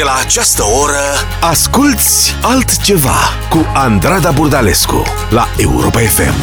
De 0.00 0.06
la 0.06 0.18
această 0.24 0.62
oră, 0.82 1.04
asculți 1.40 2.34
altceva 2.42 3.18
cu 3.50 3.58
Andrada 3.74 4.30
Burdalescu 4.30 5.02
la 5.30 5.44
Europa 5.58 5.98
FM. 5.98 6.34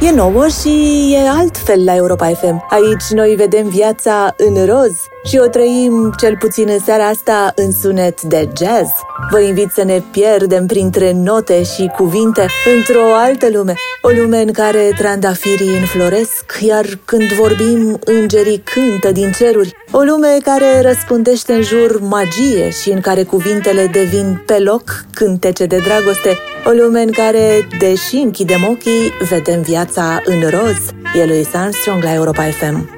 E 0.00 0.10
nouă 0.10 0.46
și 0.60 0.68
e 1.14 1.28
altfel 1.28 1.84
la 1.84 1.94
Europa 1.94 2.26
FM. 2.26 2.66
Aici 2.70 3.04
noi 3.10 3.34
vedem 3.34 3.68
viața 3.68 4.34
în 4.36 4.66
roz 4.66 4.92
și 5.24 5.38
o 5.38 5.46
trăim, 5.46 6.12
cel 6.16 6.36
puțin 6.38 6.68
în 6.68 6.78
seara 6.84 7.06
asta, 7.06 7.52
în 7.54 7.72
sunet 7.72 8.22
de 8.22 8.48
jazz. 8.56 8.90
Vă 9.30 9.40
invit 9.40 9.70
să 9.74 9.84
ne 9.84 10.02
pierdem 10.10 10.66
printre 10.66 11.12
note 11.12 11.62
și 11.62 11.90
cuvinte 11.96 12.46
într-o 12.76 13.14
altă 13.14 13.48
lume. 13.52 13.74
O 14.02 14.08
lume 14.08 14.40
în 14.40 14.52
care 14.52 14.92
trandafirii 14.96 15.78
înfloresc, 15.78 16.58
iar 16.60 16.84
când 17.04 17.32
vorbim, 17.32 17.98
îngerii 18.04 18.62
cântă 18.74 19.12
din 19.12 19.32
ceruri. 19.32 19.74
O 19.90 19.98
lume 19.98 20.36
care 20.44 20.80
răspundește 20.80 21.52
în 21.52 21.62
jur 21.62 22.00
magie 22.00 22.70
și 22.70 22.90
în 22.90 23.00
care 23.00 23.22
cuvintele 23.22 23.86
devin 23.86 24.42
pe 24.46 24.58
loc 24.58 24.82
cântece 25.14 25.66
de 25.66 25.76
dragoste. 25.76 26.38
O 26.66 26.70
lume 26.70 27.00
în 27.00 27.10
care, 27.10 27.68
deși 27.78 28.16
închidem 28.16 28.66
ochii, 28.70 29.12
vedem 29.28 29.62
viața 29.62 30.20
în 30.24 30.40
roz. 30.40 30.78
E 31.14 31.24
lui 31.24 31.46
Armstrong 31.52 32.02
la 32.02 32.14
Europa 32.14 32.42
FM. 32.42 32.97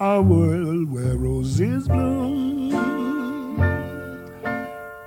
a 0.00 0.20
world 0.20 0.92
where 0.92 1.16
roses 1.16 1.86
bloom. 1.86 2.72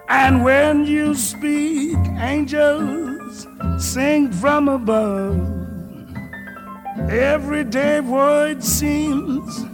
And 0.07 0.43
when 0.43 0.85
you 0.85 1.13
speak, 1.13 1.97
angels 2.19 3.45
sing 3.79 4.31
from 4.31 4.69
above. 4.69 5.35
Everyday 7.09 7.99
void 7.99 8.63
seems 8.63 9.65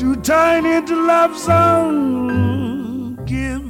to 0.00 0.16
turn 0.22 0.64
into 0.64 0.96
love 1.06 1.36
song. 1.36 3.16
Give 3.26 3.62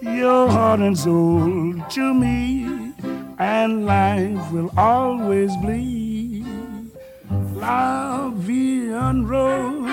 your 0.00 0.48
heart 0.48 0.80
and 0.80 0.96
soul 0.96 1.74
to 1.90 2.14
me, 2.14 2.92
and 3.38 3.86
life 3.86 4.52
will 4.52 4.72
always 4.76 5.54
be 5.56 6.03
la 7.64 8.30
vie 8.36 8.92
en. 8.92 9.83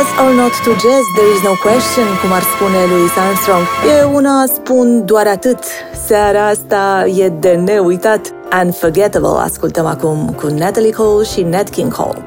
Jazz 0.00 0.18
or 0.20 0.34
not 0.34 0.52
to 0.64 0.72
jazz, 0.76 1.04
there 1.16 1.30
is 1.36 1.42
no 1.42 1.56
question, 1.56 2.06
cum 2.20 2.32
ar 2.32 2.42
spune 2.42 2.86
Louis 2.90 3.16
Armstrong. 3.16 3.66
E 3.86 4.04
una 4.04 4.46
spun 4.46 5.04
doar 5.04 5.26
atât. 5.26 5.58
Seara 6.06 6.46
asta 6.46 7.04
e 7.06 7.28
de 7.28 7.52
neuitat. 7.52 8.34
Unforgettable 8.62 9.38
ascultăm 9.38 9.86
acum 9.86 10.32
cu 10.32 10.46
Natalie 10.46 10.90
Cole 10.90 11.24
și 11.24 11.42
Nat 11.42 11.68
King 11.68 11.94
Cole. 11.94 12.24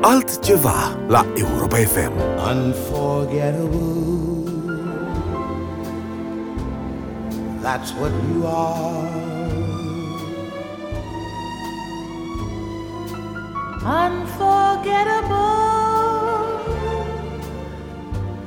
Altceva 0.00 0.98
la 1.06 1.26
Europa 1.34 1.76
FM. 1.76 2.12
Unforgettable 2.50 4.04
That's 7.62 7.92
what 8.00 8.12
you 8.30 8.46
are 8.46 9.08
Unforgettable 14.04 15.75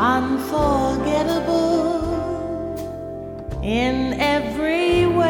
unforgettable 0.00 2.00
in 3.62 4.14
every 4.18 5.06
way. 5.06 5.28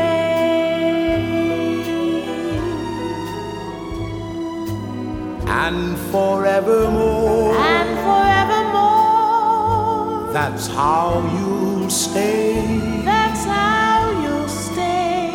And 5.49 5.99
forevermore. 6.13 7.57
And 7.57 7.99
forevermore. 8.07 10.33
That's 10.33 10.69
how 10.69 11.29
you'll 11.35 11.91
stay. 11.91 13.03
That's 13.05 13.45
how 13.45 14.13
you'll 14.23 14.47
stay. 14.47 15.33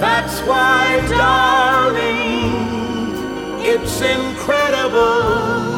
That's 0.00 0.40
why, 0.40 1.00
darling, 1.08 2.56
it's 3.64 4.00
incredible 4.00 5.77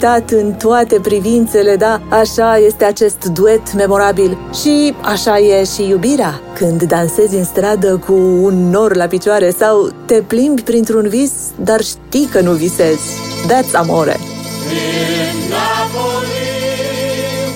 Neuitat 0.00 0.30
în 0.30 0.52
toate 0.52 1.00
privințele, 1.02 1.76
da, 1.76 2.00
așa 2.08 2.58
este 2.58 2.84
acest 2.84 3.24
duet 3.24 3.72
memorabil 3.72 4.38
și 4.62 4.94
așa 5.02 5.38
e 5.38 5.64
și 5.64 5.88
iubirea. 5.88 6.40
Când 6.54 6.82
dansezi 6.82 7.36
în 7.36 7.44
stradă 7.44 7.96
cu 8.06 8.12
un 8.42 8.70
nor 8.70 8.96
la 8.96 9.06
picioare 9.06 9.50
sau 9.50 9.90
te 10.04 10.14
plimbi 10.14 10.62
printr-un 10.62 11.08
vis, 11.08 11.32
dar 11.60 11.80
știi 11.80 12.28
că 12.32 12.40
nu 12.40 12.52
visezi. 12.52 13.08
That's 13.46 13.72
amore. 13.72 14.16
In 14.70 15.36
Napoli, 15.54 16.46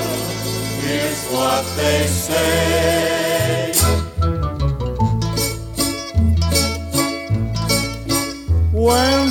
here's 0.82 1.22
what 1.32 1.64
they 1.76 2.06
say. 2.06 2.87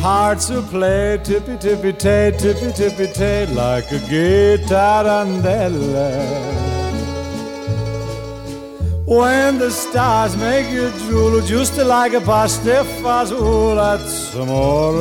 Hearts 0.00 0.48
will 0.48 0.62
play 0.62 1.18
tippy 1.24 1.56
tippy 1.58 1.92
tay, 1.92 2.32
tippy 2.38 2.72
tippy 2.72 3.12
tay, 3.12 3.46
like 3.46 3.90
a 3.90 3.98
guitar 4.08 5.02
guitarandella. 5.02 6.68
When 9.04 9.58
the 9.58 9.70
stars 9.72 10.36
make 10.36 10.70
you 10.70 10.90
drool, 10.98 11.40
just 11.40 11.76
like 11.78 12.12
a 12.12 12.20
pasta 12.20 12.84
fazool, 13.02 13.74
that's 13.74 14.34
amore. 14.34 14.92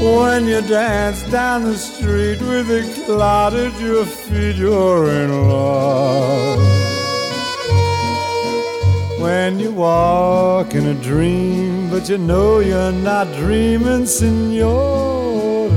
When 0.00 0.46
you 0.46 0.62
dance 0.62 1.24
down 1.24 1.64
the 1.64 1.76
street 1.76 2.40
with 2.40 2.70
a 2.70 3.04
cloud 3.04 3.52
at 3.52 3.78
your 3.78 4.06
feet, 4.06 4.56
you're 4.56 5.10
in 5.10 5.50
love. 5.50 6.85
When 9.18 9.58
you 9.58 9.72
walk 9.72 10.74
in 10.74 10.86
a 10.86 10.94
dream, 10.94 11.88
but 11.90 12.08
you 12.08 12.18
know 12.18 12.58
you're 12.60 12.92
not 12.92 13.26
dreaming, 13.34 14.04
signore. 14.06 15.70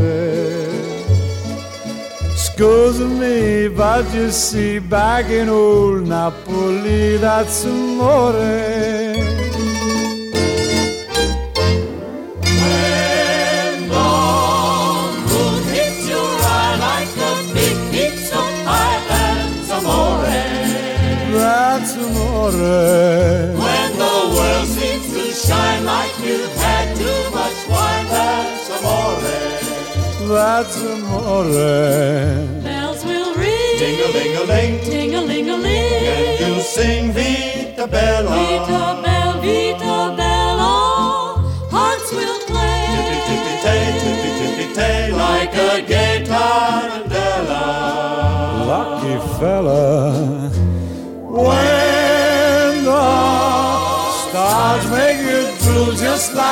Scusa 2.36 3.08
me, 3.20 3.70
but 3.70 4.14
you 4.14 4.30
see, 4.32 4.80
back 4.80 5.30
in 5.30 5.48
old 5.48 6.08
Napoli, 6.08 7.18
that's 7.18 7.64
amore. 7.64 9.09
Amore. 22.40 23.58
When 23.64 23.92
the 23.98 24.18
world 24.36 24.68
seems 24.68 25.08
to 25.14 25.48
shine 25.48 25.86
like 25.86 26.12
you've 26.24 26.56
had 26.58 26.96
too 26.96 27.32
much 27.34 27.68
wine, 27.70 28.06
that's 28.08 28.70
amore. 28.70 29.22
That's 30.34 30.78
amore. 30.84 31.44
Bells 32.64 33.04
will 33.06 33.34
ring, 33.36 33.80
Ding-a-ling-a-ling, 33.80 34.80
ting-a-ling-a-ling. 34.86 36.06
and 36.08 36.40
you 36.56 36.62
sing 36.62 37.12
Vita 37.12 37.88
Bella. 37.88 38.30
Vita 38.30 39.02
bell, 39.04 39.09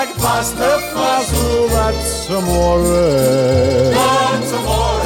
like 0.08 0.18
pasta 0.18 0.80
fazool, 0.94 1.70
that's 1.70 2.30
amore. 2.30 2.84
That's 3.94 4.52
amore. 4.52 4.98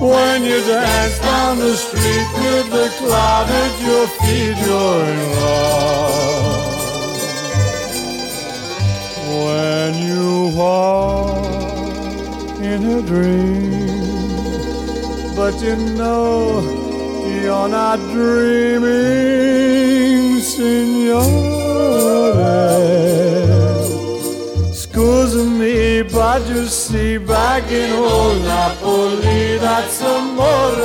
When 0.00 0.42
you 0.42 0.60
dance 0.66 1.18
down 1.20 1.58
the 1.58 1.76
street 1.76 2.28
with 2.34 2.70
the 2.70 2.88
cloud 2.98 3.48
at 3.48 3.80
your 3.80 4.06
feet, 4.08 4.56
you're 4.66 5.04
in 5.04 5.30
love. 5.40 6.70
When 9.44 9.92
you 10.08 10.26
walk 10.56 11.44
in 12.60 12.84
a 12.84 13.02
dream, 13.02 14.36
but 15.36 15.54
you 15.62 15.76
know 15.76 16.62
you're 17.42 17.68
not 17.68 17.98
dreaming, 18.10 18.82
signore. 20.40 21.62
Scusa 25.32 25.44
me, 25.58 26.02
but 26.02 26.46
you 26.48 26.66
see, 26.66 27.16
back 27.18 27.70
in 27.70 27.92
old 27.92 28.42
Napoli, 28.44 29.58
that's 29.58 30.02
amore. 30.02 30.82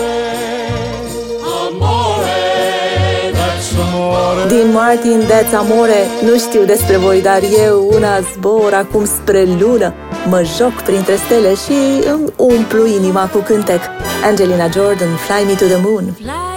Amore, 1.59 3.31
that's 3.33 3.77
Amore. 3.77 4.47
Din 4.47 4.71
Martin, 4.71 5.19
That's 5.27 5.53
Amore, 5.53 6.07
nu 6.23 6.37
știu 6.37 6.63
despre 6.65 6.97
voi, 6.97 7.21
dar 7.21 7.41
eu 7.67 7.89
una 7.93 8.19
zbor 8.19 8.73
acum 8.73 9.05
spre 9.05 9.47
lună 9.59 9.93
mă 10.29 10.43
joc 10.57 10.71
printre 10.71 11.15
stele 11.15 11.53
și 11.55 12.07
îmi 12.13 12.33
umplu 12.35 12.85
inima 12.85 13.29
cu 13.29 13.37
cântec. 13.37 13.81
Angelina 14.23 14.67
Jordan, 14.67 15.15
Fly 15.15 15.43
Me 15.45 15.53
to 15.53 15.65
the 15.65 15.79
Moon. 15.83 16.13
Fly 16.13 16.56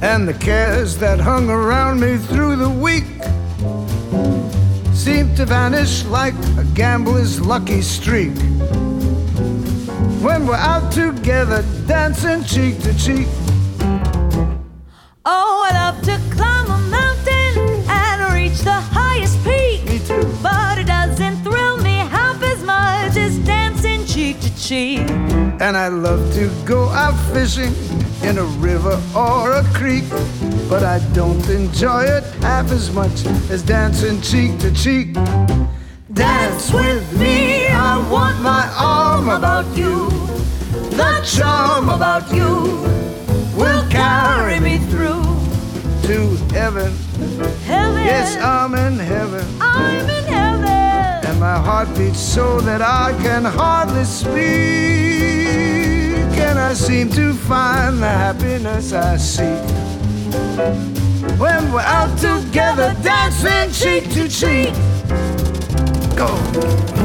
And 0.00 0.28
the 0.28 0.34
cares 0.34 0.96
that 0.98 1.18
hung 1.18 1.50
around 1.50 1.98
me 1.98 2.18
through 2.18 2.54
the 2.54 2.70
week 2.70 3.04
seem 4.94 5.34
to 5.34 5.44
vanish 5.44 6.04
like 6.04 6.34
a 6.56 6.64
gambler's 6.74 7.40
lucky 7.40 7.82
streak. 7.82 8.32
When 10.22 10.46
we're 10.46 10.54
out 10.54 10.92
together 10.92 11.64
dancing 11.88 12.44
cheek 12.44 12.80
to 12.82 12.96
cheek. 12.96 13.26
Oh, 15.24 15.66
I 15.66 15.72
love 15.72 16.00
to 16.02 16.20
climb 16.30 16.70
a 16.70 16.78
mountain 16.88 17.84
and 17.90 18.32
reach 18.32 18.60
the 18.60 18.80
highest 18.80 19.42
peak. 19.42 19.84
Me 19.84 19.98
too. 19.98 20.32
But 20.40 20.78
it 20.78 20.86
doesn't 20.86 21.42
thrill 21.42 21.76
me 21.78 21.96
half 21.96 22.40
as 22.44 22.62
much 22.62 23.16
as 23.16 23.36
dancing 23.40 24.06
cheek 24.06 24.38
to 24.42 24.56
cheek. 24.56 25.00
And 25.60 25.76
I 25.76 25.88
love 25.88 26.32
to 26.34 26.48
go 26.64 26.88
out 26.90 27.16
fishing 27.32 27.74
in 28.28 28.36
a 28.36 28.44
river 28.60 29.00
or 29.16 29.52
a 29.52 29.64
creek. 29.72 30.04
But 30.68 30.82
I 30.82 30.98
don't 31.14 31.48
enjoy 31.48 32.04
it 32.04 32.24
half 32.42 32.70
as 32.70 32.92
much 32.92 33.24
as 33.50 33.62
dancing 33.62 34.20
cheek 34.20 34.58
to 34.60 34.70
cheek. 34.74 35.14
Dance 36.12 36.72
with 36.72 37.06
me, 37.18 37.68
I 37.68 37.96
want 38.10 38.40
my 38.42 38.70
arm 38.76 39.30
about 39.30 39.66
you. 39.76 40.10
The 41.00 41.22
charm 41.24 41.88
about 41.88 42.30
you 42.30 42.52
will 43.56 43.88
carry 43.88 44.60
me 44.60 44.78
through 44.90 45.24
to 46.08 46.36
heaven. 46.52 46.92
Heaven, 47.64 48.04
Yes, 48.04 48.36
I'm 48.36 48.74
in 48.74 48.98
heaven. 48.98 49.44
I'm 49.60 50.08
in 50.08 50.24
heaven. 50.24 51.24
And 51.28 51.40
my 51.40 51.56
heart 51.56 51.88
beats 51.96 52.20
so 52.20 52.60
that 52.60 52.82
I 52.82 53.12
can 53.22 53.44
hardly 53.44 54.04
speak. 54.04 55.87
I 56.68 56.74
seem 56.74 57.08
to 57.12 57.32
find 57.32 58.02
the 58.02 58.08
happiness 58.10 58.92
I 58.92 59.16
seek. 59.16 59.64
When 61.40 61.72
we're 61.72 61.80
out 61.80 62.14
together 62.18 62.94
dancing 63.02 63.72
cheek 63.72 64.12
to 64.12 64.28
cheek. 64.28 64.74
Go. 66.14 66.97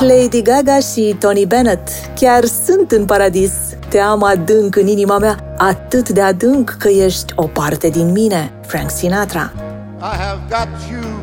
Lady 0.00 0.42
Gaga 0.42 0.78
și 0.78 1.16
Tony 1.18 1.46
Bennett 1.46 1.88
Chiar 2.14 2.44
sunt 2.44 2.90
în 2.90 3.04
paradis 3.04 3.52
Te 3.88 3.98
am 3.98 4.22
adânc 4.22 4.76
în 4.76 4.86
inima 4.86 5.18
mea 5.18 5.54
Atât 5.56 6.08
de 6.08 6.20
adânc 6.20 6.76
că 6.78 6.88
ești 6.88 7.32
o 7.36 7.46
parte 7.46 7.88
din 7.88 8.12
mine 8.12 8.52
Frank 8.66 8.90
Sinatra 8.90 9.52
I 10.00 10.16
have 10.16 10.40
got 10.48 10.68
you 10.90 11.18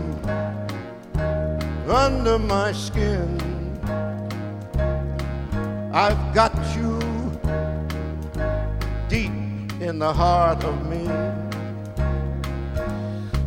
under 1.87 2.39
my 2.39 2.71
skin. 2.71 3.39
I've 5.93 6.33
got 6.33 6.53
you 6.75 6.99
deep 9.07 9.31
in 9.81 9.99
the 9.99 10.11
heart 10.11 10.63
of 10.63 10.75
me. 10.89 11.05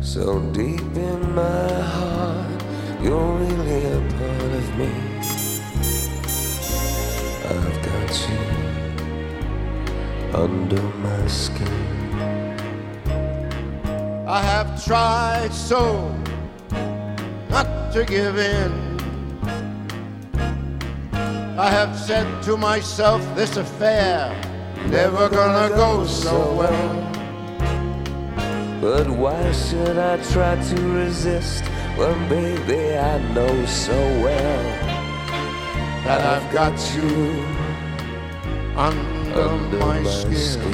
So 0.01 0.39
deep 0.51 0.95
in 0.95 1.35
my 1.35 1.81
heart, 1.95 2.63
you're 3.01 3.33
really 3.33 3.85
a 3.85 3.99
part 4.17 4.51
of 4.53 4.77
me. 4.77 5.08
I've 7.49 7.81
got 7.81 8.29
you 8.29 8.37
under 10.35 10.83
my 10.99 11.27
skin. 11.27 11.67
I 14.27 14.39
have 14.43 14.85
tried 14.85 15.51
so 15.51 16.15
not 17.49 17.91
to 17.93 18.05
give 18.05 18.37
in. 18.37 18.71
I 21.57 21.71
have 21.71 21.97
said 21.97 22.43
to 22.43 22.55
myself, 22.55 23.23
this 23.35 23.57
affair 23.57 24.29
never 24.85 25.27
gonna 25.27 25.69
go 25.75 26.05
so 26.05 26.53
well. 26.53 26.95
But 28.79 29.09
why 29.09 29.51
should 29.53 29.97
I 29.97 30.17
try 30.31 30.55
to 30.55 30.81
resist 30.89 31.63
when, 31.97 32.29
baby, 32.29 32.95
I 32.95 33.17
know 33.33 33.65
so 33.65 33.97
well 34.21 34.88
that 36.09 36.25
I've 36.25 36.51
got 36.51 36.73
you 36.95 37.45
under, 38.75 39.41
under 39.43 39.77
my, 39.77 39.99
my 39.99 40.09
skin. 40.09 40.35
skin. 40.35 40.73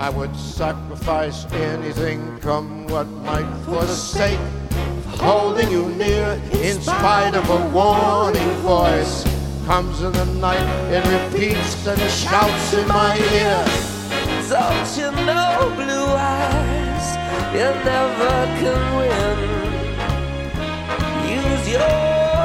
I 0.00 0.10
would 0.10 0.34
sacrifice 0.34 1.46
anything, 1.52 2.36
come 2.40 2.88
what 2.88 3.06
might, 3.06 3.48
for 3.64 3.84
the 3.84 3.94
sake 3.94 4.40
of 4.40 5.20
holding 5.20 5.70
you 5.70 5.88
near. 5.90 6.42
In 6.50 6.80
spite 6.80 7.36
of 7.36 7.48
a 7.48 7.60
warning 7.68 8.50
voice, 8.66 9.22
comes 9.66 10.02
in 10.02 10.10
the 10.10 10.26
night, 10.42 10.68
it 10.90 11.04
repeats 11.14 11.86
and 11.86 12.00
shouts 12.10 12.72
in 12.74 12.88
my 12.88 13.16
ear. 13.38 13.64
Don't 14.50 14.90
you 14.98 15.12
know, 15.24 15.72
blue 15.76 16.10
eyes, 16.18 17.06
you 17.54 17.70
never 17.86 18.34
can 18.58 18.80
win. 18.98 19.38
Use 21.38 21.68
your 21.68 22.13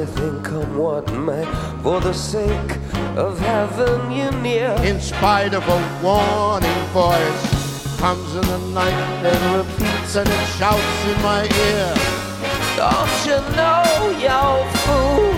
Everything, 0.00 0.42
come 0.42 0.78
what 0.78 1.12
may, 1.12 1.44
for 1.82 2.00
the 2.00 2.12
sake 2.12 2.72
of 3.16 3.38
having 3.38 4.10
you 4.12 4.30
near. 4.40 4.70
In 4.82 4.98
spite 5.00 5.52
of 5.52 5.62
a 5.68 5.80
warning 6.02 6.84
voice, 6.92 7.98
comes 7.98 8.34
in 8.34 8.46
the 8.54 8.58
night 8.72 9.00
and 9.28 9.56
repeats 9.58 10.16
and 10.16 10.28
it 10.28 10.46
shouts 10.56 11.00
in 11.12 11.22
my 11.22 11.42
ear. 11.68 11.94
Don't 12.80 13.18
you 13.28 13.38
know, 13.56 13.84
you're 14.24 14.64
fool, 14.84 15.34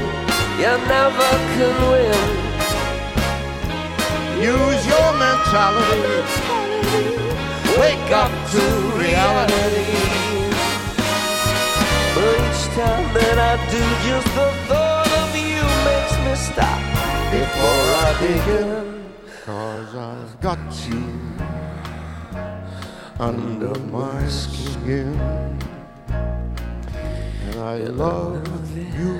you 0.62 0.74
never 0.94 1.30
can 1.54 1.74
win. 1.90 2.22
Use 4.38 4.86
your 4.86 5.10
mentality, 5.18 6.22
wake 7.80 8.10
up 8.12 8.32
to 8.52 8.62
reality. 8.96 10.21
But 12.14 12.28
each 12.44 12.64
time 12.76 13.06
that 13.14 13.38
I 13.38 13.56
do, 13.72 13.82
just 14.06 14.28
the 14.36 14.48
thought 14.68 15.12
of 15.22 15.30
you 15.34 15.64
makes 15.88 16.14
me 16.24 16.34
stop 16.36 16.80
before 17.32 17.84
I 18.04 18.10
begin. 18.20 18.84
Cause 19.46 19.94
I've 19.96 20.40
got 20.40 20.60
you 20.88 21.04
under 23.18 23.74
my 23.90 24.28
skin. 24.28 25.16
And 27.46 27.56
I 27.60 27.76
love 28.04 28.76
you 28.76 29.14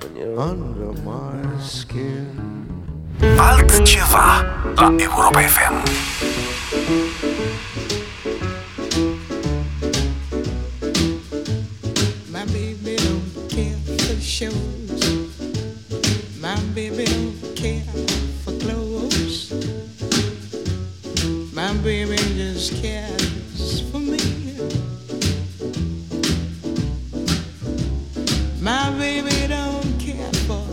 when 0.00 0.16
you're 0.16 0.40
under 0.40 0.92
my 1.02 1.58
skin. 1.60 2.26
Altceva 3.20 4.44
la 4.76 4.90
Europa 4.90 5.40
FM. 5.40 5.76
Shows. 14.36 15.32
My 16.38 16.60
baby 16.74 17.06
don't 17.06 17.56
care 17.56 17.80
for 18.44 18.52
clothes. 18.60 19.50
My 21.54 21.72
baby 21.78 22.18
just 22.36 22.74
cares 22.82 23.80
for 23.90 23.98
me. 23.98 24.20
My 28.60 28.90
baby 28.98 29.46
don't 29.48 29.98
care 29.98 30.32
for 30.46 30.66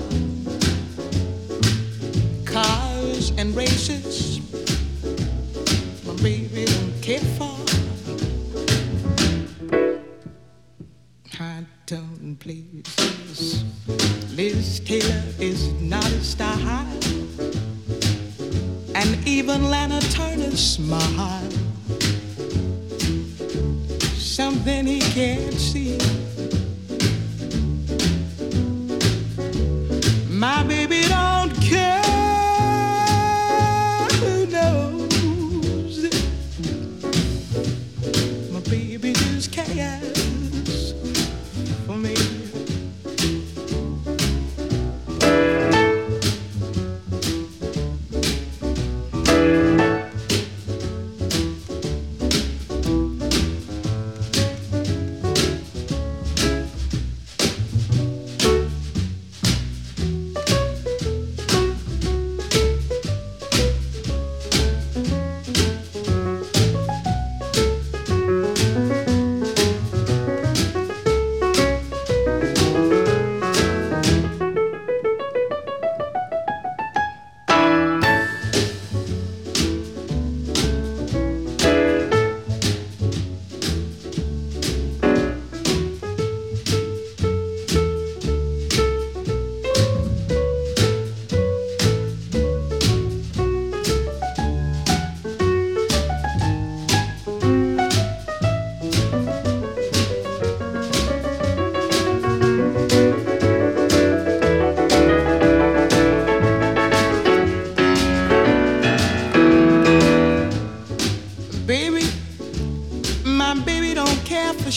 cars 2.44 3.32
and 3.38 3.56
races. 3.56 4.42
My 6.06 6.16
baby 6.22 6.66
don't 6.66 7.02
care 7.02 7.28
for 7.38 7.64
places. 12.44 12.93
Liz 14.44 14.82
Taylor 14.82 15.24
is 15.40 15.72
not 15.80 16.06
a 16.06 16.22
star, 16.22 16.86
and 18.94 19.26
even 19.26 19.70
Lana 19.70 20.02
Turner 20.12 20.52
smile. 20.52 21.50
Something 24.18 24.86
he 24.86 25.00
can't 25.00 25.54
see. 25.54 25.98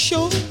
sure. 0.07 0.46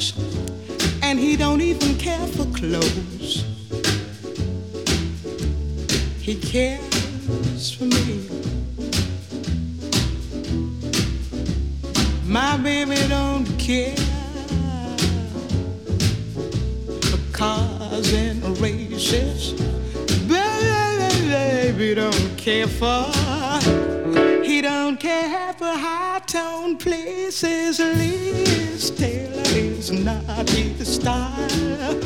Care 25.05 25.53
for 25.53 25.65
high 25.65 26.19
tone 26.25 26.75
places. 26.77 27.77
Liz 27.77 28.89
Taylor 28.89 29.43
is 29.53 29.91
not 29.91 30.49
his 30.49 30.95
style, 30.95 32.01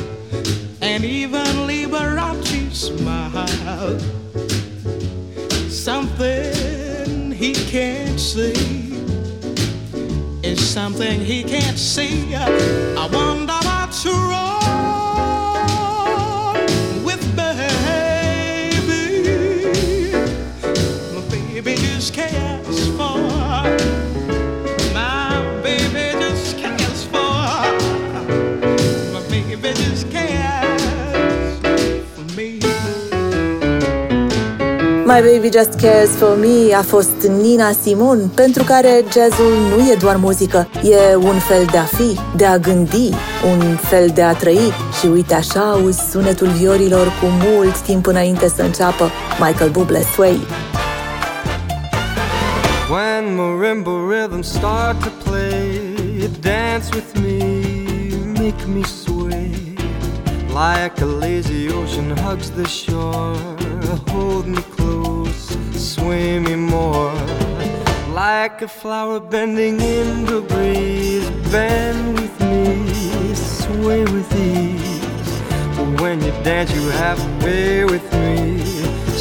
and 0.82 1.06
even 1.06 1.46
Liberace 1.70 2.74
smile. 2.74 4.00
Something 5.70 7.32
he 7.32 7.54
can't 7.72 8.20
see 8.20 8.92
is 10.44 10.60
something 10.60 11.22
he 11.22 11.44
can't 11.44 11.80
see. 11.80 12.36
I 12.36 13.08
wonder 13.14 13.60
what's 13.70 14.06
wrong 14.06 14.39
My 35.12 35.22
Baby 35.22 35.50
Just 35.52 35.80
Cares 35.80 36.10
For 36.10 36.38
Me 36.38 36.74
a 36.76 36.82
fost 36.82 37.28
Nina 37.42 37.72
Simon, 37.72 38.32
pentru 38.36 38.64
care 38.64 39.04
jazzul 39.12 39.54
nu 39.70 39.92
e 39.92 39.96
doar 40.00 40.16
muzică, 40.16 40.68
e 40.84 41.16
un 41.16 41.40
fel 41.40 41.66
de 41.72 41.78
a 41.78 41.84
fi, 41.84 42.20
de 42.36 42.46
a 42.46 42.58
gândi, 42.58 43.10
un 43.46 43.76
fel 43.76 44.12
de 44.14 44.22
a 44.22 44.34
trăi 44.34 44.74
și 45.00 45.06
uite 45.06 45.34
așa 45.34 45.72
auzi 45.72 46.10
sunetul 46.12 46.48
viorilor 46.48 47.06
cu 47.08 47.26
mult 47.26 47.80
timp 47.80 48.06
înainte 48.06 48.48
să 48.48 48.62
înceapă 48.62 49.10
Michael 49.40 49.70
Bublé 49.70 50.02
Sway. 50.14 50.40
When 52.92 53.36
marimba 53.36 53.92
rhythms 54.10 54.48
start 54.48 55.00
to 55.04 55.30
play, 55.30 56.30
dance 56.42 56.86
with 56.94 57.10
me, 57.22 57.64
make 58.34 58.66
me 58.74 58.82
sway. 59.04 59.58
Like 60.48 61.02
a 61.02 61.06
lazy 61.20 61.68
ocean 61.82 62.18
hugs 62.18 62.50
the 62.50 62.66
shore, 62.68 63.38
hold 64.12 64.46
me 64.46 64.54
close, 64.54 64.79
sway 66.00 66.40
me 66.40 66.56
more. 66.56 67.14
Like 68.14 68.62
a 68.62 68.68
flower 68.68 69.20
bending 69.20 69.80
in 69.80 70.26
the 70.26 70.42
breeze, 70.42 71.30
bend 71.52 72.16
with 72.20 72.36
me, 72.42 73.34
sway 73.36 74.04
with 74.04 74.30
ease. 74.36 74.80
When 76.02 76.22
you 76.22 76.32
dance, 76.44 76.72
you 76.74 76.90
have 77.04 77.20
a 77.20 77.46
way 77.46 77.86
with 77.86 78.08
me, 78.14 78.60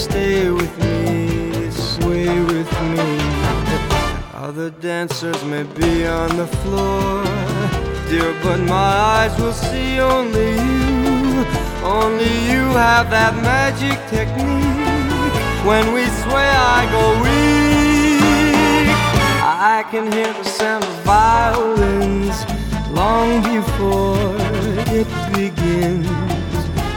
stay 0.06 0.50
with 0.50 0.74
me, 0.78 1.70
sway 1.70 2.28
with 2.52 2.70
me. 2.92 3.08
Other 4.34 4.70
dancers 4.70 5.40
may 5.44 5.64
be 5.64 6.06
on 6.06 6.36
the 6.36 6.48
floor, 6.60 7.24
dear, 8.08 8.32
but 8.42 8.60
my 8.60 8.90
eyes 9.18 9.34
will 9.40 9.52
see 9.52 10.00
only 10.00 10.52
you. 10.52 11.44
Only 11.84 12.32
you 12.50 12.62
have 12.86 13.10
that 13.10 13.34
magic 13.50 13.98
technique. 14.10 14.77
When 15.68 15.92
we 15.92 16.06
sway, 16.06 16.48
I 16.48 16.88
go 16.90 17.04
weak. 17.24 18.88
I 19.44 19.84
can 19.90 20.10
hear 20.10 20.32
the 20.32 20.42
sound 20.42 20.82
of 20.82 20.94
violins 21.04 22.36
long 22.90 23.42
before 23.42 24.34
it 24.98 25.08
begins. 25.34 26.08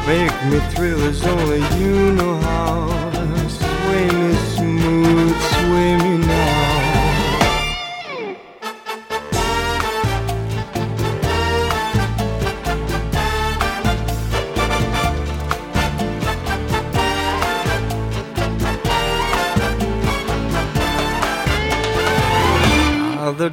Make 0.07 0.34
me 0.49 0.60
thrill 0.73 1.01
as 1.03 1.21
only 1.25 1.60
you 1.77 2.13
know 2.13 2.38
how. 2.38 2.88
Sway 3.49 4.05
me 4.10 4.34
smooth, 4.55 5.36
sway 5.51 5.97
me 5.97 6.25
now. 6.25 6.51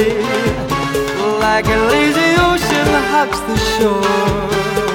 Me 0.00 0.10
sway 0.10 1.38
like 1.40 1.66
a 1.66 1.78
lazy 1.92 2.30
ocean 2.48 2.88
hugs 3.12 3.40
the 3.48 3.56
shore. 3.72 4.02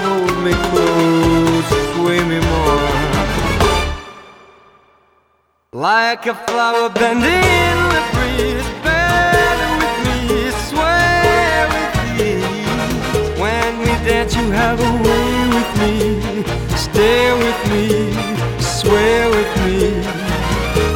Hold 0.05 0.37
me 0.43 0.53
close, 0.69 1.69
sway 1.93 2.19
me 2.23 2.39
more. 2.51 2.81
Like 5.73 6.25
a 6.25 6.35
flower 6.47 6.89
bending 6.89 7.43
in 7.61 7.77
the 7.93 8.01
breeze, 8.13 8.69
bend 8.83 9.61
with 9.81 9.97
me, 10.05 10.17
sway 10.69 11.67
with 11.73 11.95
me. 12.17 12.31
When 13.41 13.79
we 13.79 13.91
dance, 14.07 14.35
you 14.35 14.49
have 14.51 14.79
a 14.79 14.91
way 15.05 15.29
with 15.55 15.71
me, 15.81 15.93
stay 16.75 17.25
with 17.43 17.61
me, 17.71 17.85
sway 18.59 19.27
with 19.35 19.51
me. 19.65 19.79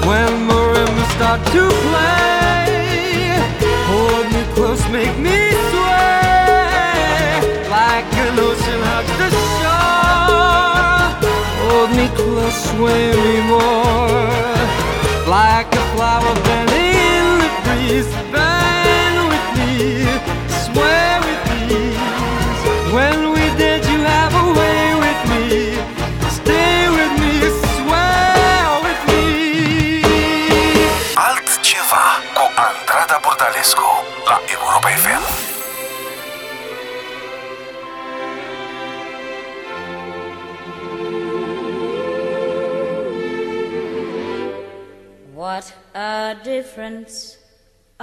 When 0.07 0.31
marimbas 0.47 1.09
start 1.15 1.41
to 1.53 1.63
play, 1.85 2.48
make 4.91 5.17
me 5.17 5.39
sway 5.71 7.41
like 7.69 8.11
an 8.25 8.39
ocean 8.39 8.81
hugs 8.89 9.15
the 9.21 9.29
shore. 9.57 11.05
Hold 11.61 11.91
me 11.97 12.07
close, 12.17 12.59
sway 12.69 13.05
me 13.23 13.35
more 13.47 14.58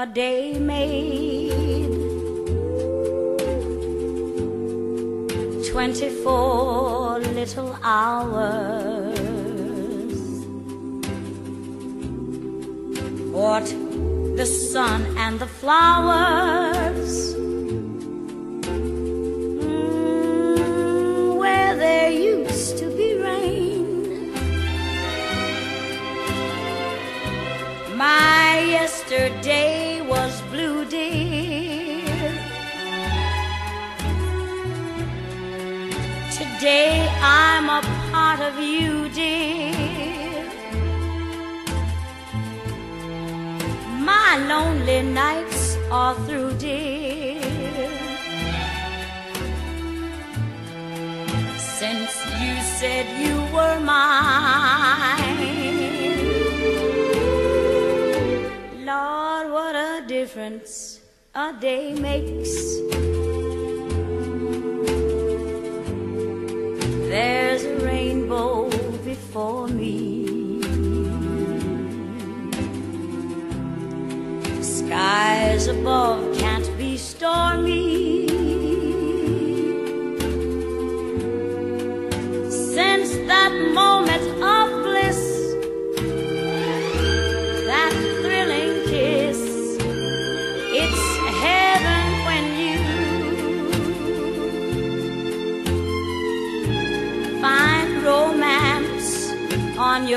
a 0.07 0.13
day 0.15 0.59
made. 0.59 1.93
Twenty-four 5.71 7.21
little 7.39 7.77
hours. 7.83 9.19
What 13.33 13.67
the 14.37 14.47
sun 14.47 15.01
and 15.17 15.39
the 15.39 15.47
flowers. 15.47 16.76
Day 36.67 37.09
I'm 37.23 37.67
a 37.71 37.81
part 38.11 38.41
of 38.41 38.59
you, 38.59 39.09
dear. 39.11 40.43
My 44.11 44.31
lonely 44.53 45.03
nights 45.03 45.79
are 45.93 46.17
through, 46.27 46.55
dear. 46.55 47.89
Since 51.79 52.13
you 52.43 52.55
said 52.79 53.05
you 53.25 53.37
were 53.55 53.79
mine, 53.79 55.45
Lord, 58.91 59.47
what 59.57 59.75
a 59.77 60.05
difference 60.09 61.01
a 61.33 61.53
day 61.69 61.95
makes. 61.95 62.57
There's 67.17 67.65
a 67.65 67.77
rainbow 67.79 68.69
before 69.03 69.69
me. 69.69 70.61
Skies 74.61 75.67
above 75.69 76.36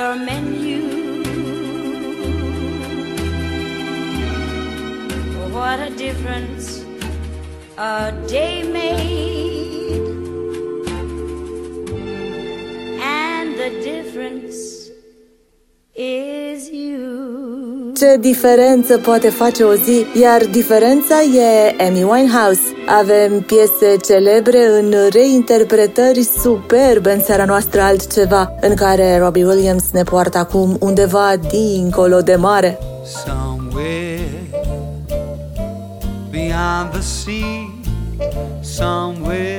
your 0.09 0.25
menu. 0.25 0.81
What 5.53 5.79
a 5.79 5.91
difference 5.95 6.83
a 7.77 8.11
day 8.27 8.58
Ce 17.99 18.17
diferență 18.19 18.97
poate 18.97 19.29
face 19.29 19.63
o 19.63 19.73
zi, 19.73 20.05
iar 20.21 20.41
diferența 20.51 21.21
e 21.21 21.83
Amy 21.87 22.03
Winehouse. 22.03 22.61
Avem 22.99 23.41
piese 23.41 23.97
celebre 24.05 24.67
în 24.79 24.93
reinterpretări 25.11 26.23
superbe 26.23 27.11
în 27.11 27.21
seara 27.21 27.45
noastră 27.45 27.81
altceva, 27.81 28.53
în 28.61 28.75
care 28.75 29.17
Robbie 29.17 29.45
Williams 29.45 29.91
ne 29.91 30.03
poartă 30.03 30.37
acum 30.37 30.77
undeva 30.79 31.33
dincolo 31.49 32.21
de 32.21 32.35
mare. 32.35 32.77
Somewhere 33.25 34.29
beyond 36.29 36.91
the 36.91 37.01
sea, 37.01 37.69
somewhere 38.61 39.58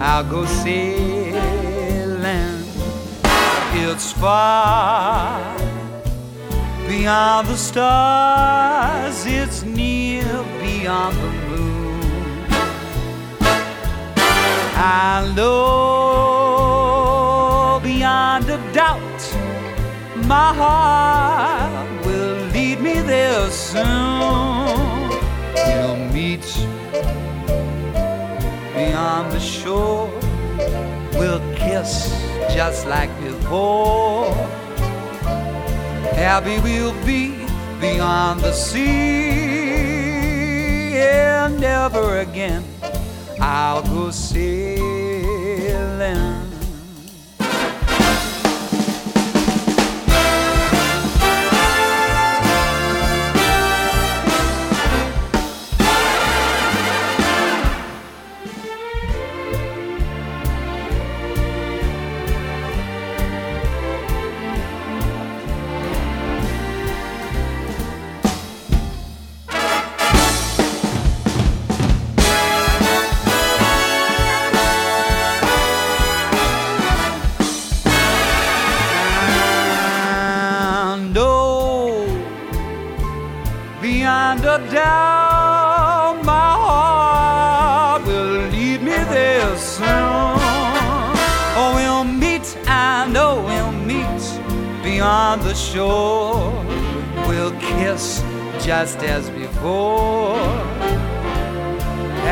I'll 0.00 0.24
go 0.24 0.44
sailing. 0.46 1.34
It's 3.72 4.12
far 4.12 5.56
beyond 6.88 7.48
the 7.48 7.56
stars, 7.56 9.26
it's 9.26 9.62
near 9.62 10.44
beyond 10.60 11.16
the 11.16 11.30
moon. 11.48 12.00
I 14.76 15.32
know 15.36 16.20
beyond 17.82 18.48
a 18.50 18.58
doubt 18.72 19.04
my 20.26 20.54
heart 20.54 22.06
will 22.06 22.46
lead 22.52 22.80
me 22.80 23.00
there 23.00 23.50
soon. 23.50 25.10
We'll 25.54 25.96
meet 26.12 26.44
beyond 28.84 29.32
the 29.32 29.40
shore. 29.40 30.10
We'll 31.18 31.40
kiss 31.54 32.10
just 32.54 32.86
like 32.86 33.10
before. 33.22 34.34
Happy 36.14 36.58
we'll 36.60 36.94
be 37.04 37.46
beyond 37.80 38.40
the 38.40 38.52
sea, 38.52 38.80
and 40.96 41.60
never 41.60 42.18
again 42.18 42.62
I'll 43.40 43.82
go 43.82 44.10
sailing. 44.10 45.03
Shore. 95.84 96.64
We'll 97.28 97.56
kiss 97.70 98.22
just 98.64 98.98
as 99.14 99.30
before. 99.30 100.36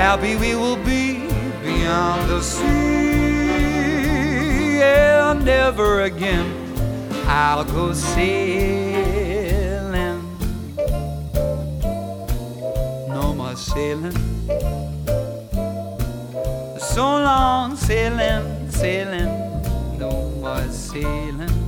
Happy 0.00 0.36
we 0.36 0.54
will 0.54 0.80
be 0.94 1.28
beyond 1.62 2.20
the 2.30 2.40
sea, 2.40 2.62
and 4.82 5.44
never 5.44 6.02
again 6.02 6.46
I'll 7.26 7.64
go 7.64 7.92
sailing. 7.92 9.32
No 13.16 13.34
more 13.34 13.56
sailing. 13.56 14.18
So 16.92 17.04
long 17.28 17.76
sailing, 17.76 18.70
sailing. 18.70 19.30
No 19.98 20.12
more 20.40 20.68
sailing. 20.68 21.61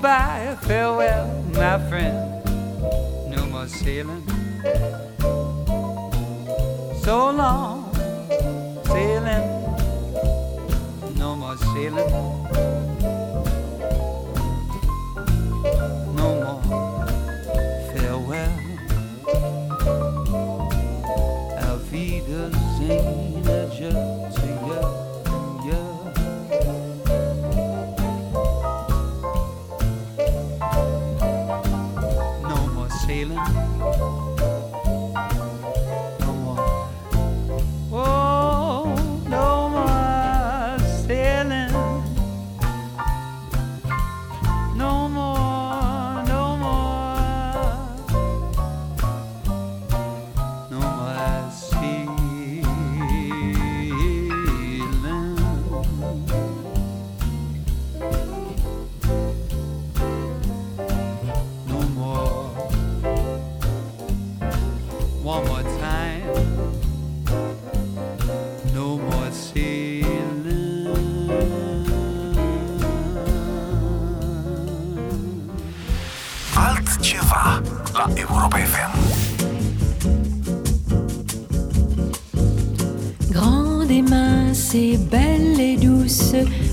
Goodbye, 0.00 0.56
farewell, 0.62 1.26
my 1.52 1.78
friend. 1.90 2.16
No 3.28 3.44
more 3.52 3.68
sailing. 3.68 4.24
So 7.04 7.30
long 7.30 7.92
sailing. 8.86 9.44
No 11.18 11.36
more 11.36 11.54
sailing. 11.58 12.10
no 16.16 16.28
more 16.44 16.62
farewell. 17.92 18.52
Auf 21.68 21.92
Wiedersehen, 21.92 23.42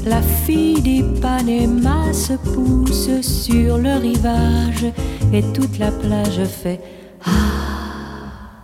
la 0.08 0.22
fille 0.22 0.82
d'Ipanema 0.82 2.13
se 2.13 2.34
pousse 2.34 3.22
sur 3.22 3.78
le 3.78 3.96
rivage 3.96 4.86
et 5.34 5.43
toute 5.54 5.78
la 5.80 5.91
plage 5.91 6.43
fait 6.46 6.80
Ah. 7.26 8.63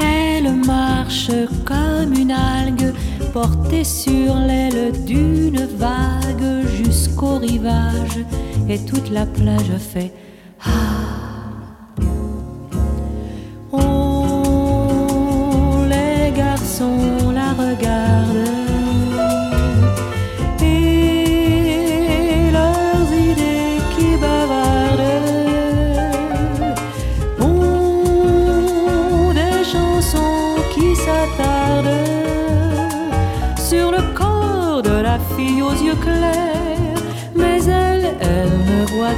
Elle 0.00 0.54
marche 0.54 1.30
comme 1.64 2.14
une 2.14 2.32
algue 2.32 2.92
portée 3.32 3.84
sur 3.84 4.34
l'aile 4.34 4.92
d'une 5.04 5.66
vague 5.76 6.66
jusqu'au 6.82 7.36
rivage 7.36 8.24
et 8.68 8.78
toute 8.78 9.10
la 9.10 9.26
plage 9.26 9.76
fait 9.78 10.12
Ah. 10.64 10.89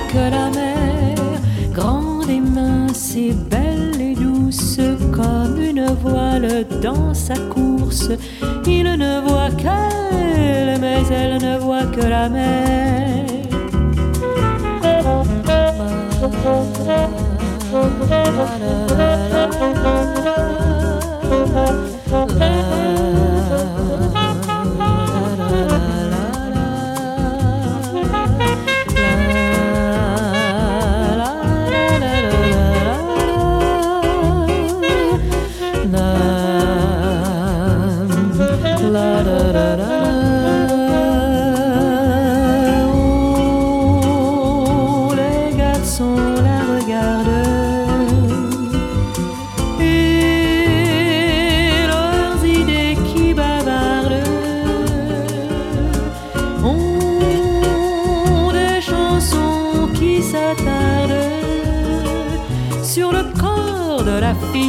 Que 0.09 0.31
la 0.31 0.51
mer, 0.51 1.17
grande 1.73 2.29
et 2.29 2.41
mince 2.41 3.15
et 3.17 3.33
belle 3.33 4.01
et 4.01 4.15
douce 4.15 4.79
comme 5.13 5.61
une 5.61 5.87
voile 6.03 6.67
dans 6.81 7.15
sa 7.15 7.35
course. 7.37 8.11
Il 8.67 8.85
ne 8.85 9.21
voit 9.27 9.51
qu'elle, 9.57 10.81
mais 10.81 11.03
elle 11.11 11.43
ne 11.43 11.59
voit 11.59 11.87
que 11.87 12.07
la 12.07 12.29
mer. 12.29 13.33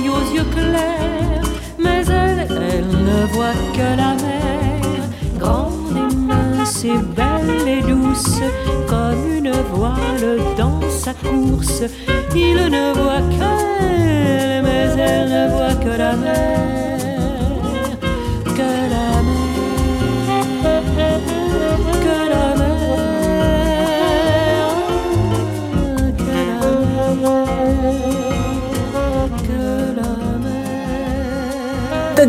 Aux 0.09 0.35
yeux 0.35 0.49
clairs, 0.55 1.47
mais 1.77 2.03
elle, 2.07 2.47
elle 2.49 2.87
ne 2.87 3.25
voit 3.33 3.59
que 3.73 3.87
la 4.01 4.13
mer, 4.15 4.81
grande 5.39 5.97
et 5.97 6.15
mince 6.15 6.83
et 6.83 6.97
belle 7.15 7.67
et 7.67 7.81
douce, 7.81 8.39
comme 8.87 9.23
une 9.37 9.51
voile 9.73 10.39
dans 10.57 10.81
sa 10.89 11.13
course. 11.13 11.83
Il 12.35 12.55
ne 12.55 12.93
voit 12.93 13.23
qu'elle, 13.35 14.63
mais 14.63 14.87
elle 14.97 15.29
ne 15.29 15.43
voit 15.55 15.75
que 15.83 15.97
la 15.97 16.13
mer, 16.15 16.82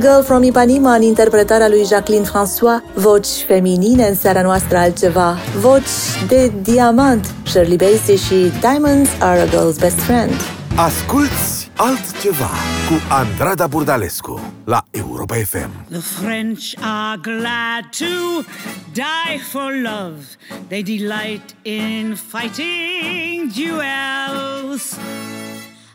Girl 0.05 0.23
from 0.23 0.43
Ipanema 0.43 0.95
în 0.95 1.03
interpretarea 1.03 1.69
lui 1.69 1.85
Jacqueline 1.85 2.27
François, 2.27 2.95
voci 2.95 3.27
feminine 3.47 4.07
în 4.07 4.15
seara 4.15 4.43
noastră 4.43 4.77
altceva, 4.77 5.37
voci 5.57 6.27
de 6.29 6.53
diamant, 6.63 7.35
Shirley 7.45 7.77
Bassey 7.77 8.17
și 8.17 8.53
Diamonds 8.61 9.11
are 9.21 9.41
a 9.41 9.47
girl's 9.47 9.79
best 9.79 9.99
friend. 9.99 10.33
Asculți 10.77 11.71
altceva 11.77 12.51
cu 12.89 13.13
Andrada 13.13 13.67
Burdalescu 13.67 14.53
la 14.65 14.85
Europa 14.91 15.35
FM. 15.35 15.71
The 15.91 16.01
French 16.01 16.63
are 16.81 17.21
glad 17.23 17.85
to 17.99 18.43
die 18.93 19.39
for 19.51 19.73
love. 19.83 20.23
They 20.69 20.83
delight 20.83 21.55
in 21.63 22.17
fighting 22.31 23.53
duels. 23.53 24.99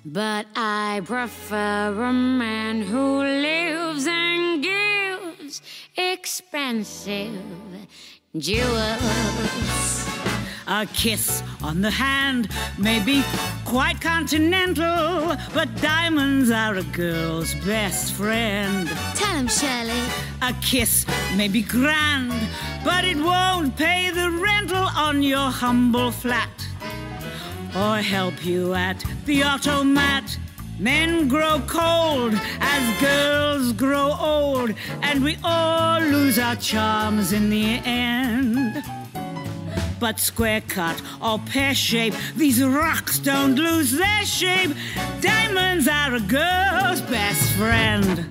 But 0.06 0.48
I 0.56 1.02
prefer 1.04 1.94
a 2.04 2.14
man 2.14 2.82
who 2.82 3.20
lives 3.20 4.08
and 4.08 4.64
gives 4.64 5.62
expensive 5.98 7.44
jewels. 8.38 10.08
A 10.68 10.86
kiss 10.94 11.44
on 11.62 11.82
the 11.82 11.92
hand 11.92 12.48
may 12.78 13.04
be 13.04 13.24
quite 13.66 14.00
continental, 14.00 15.36
but 15.54 15.76
diamonds 15.82 16.50
are 16.50 16.76
a 16.76 16.84
girl's 16.84 17.54
best 17.66 18.14
friend. 18.14 18.88
Tell 19.16 19.36
him, 19.36 19.48
Shirley. 19.48 20.02
A 20.42 20.54
kiss 20.62 21.06
may 21.36 21.50
be 21.50 21.62
grand, 21.62 22.32
but 22.86 23.04
it 23.04 23.18
won't 23.18 23.76
pay 23.76 24.12
the 24.12 24.32
rental 24.32 24.88
on 24.96 25.24
your 25.24 25.50
humble 25.50 26.12
flat 26.12 26.69
or 27.76 27.98
help 27.98 28.46
you 28.46 28.74
at 28.74 29.04
the 29.26 29.44
automat. 29.44 30.38
Men 30.80 31.28
grow 31.28 31.62
cold 31.68 32.34
as 32.62 33.02
girls 33.02 33.74
grow 33.74 34.16
old, 34.20 34.74
and 35.02 35.24
we 35.24 35.38
all 35.44 36.00
lose 36.00 36.40
our 36.40 36.56
charms 36.56 37.34
in 37.34 37.50
the 37.50 37.82
end. 37.84 38.84
But 40.00 40.20
square 40.20 40.62
cut 40.62 41.02
or 41.22 41.40
pear 41.40 41.76
shape, 41.76 42.14
these 42.38 42.64
rocks 42.64 43.20
don't 43.20 43.56
lose 43.56 43.92
their 43.92 44.26
shape. 44.26 44.72
Diamonds 45.20 45.90
are 45.90 46.16
a 46.16 46.22
girl's 46.22 47.02
best 47.02 47.52
friend. 47.54 48.26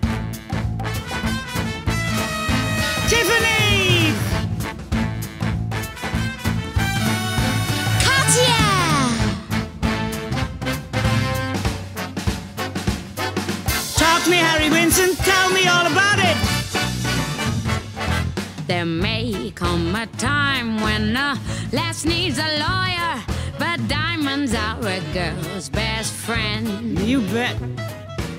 There 18.79 18.87
may 18.87 19.51
come 19.57 19.93
a 19.97 20.07
time 20.07 20.81
when 20.81 21.17
a 21.17 21.37
lass 21.73 22.05
needs 22.05 22.39
a 22.39 22.47
lawyer, 22.63 23.21
but 23.59 23.77
diamonds 23.89 24.55
are 24.55 24.79
a 24.87 25.01
girl's 25.13 25.69
best 25.69 26.13
friend. 26.13 26.97
You 27.01 27.23
bet. 27.23 27.57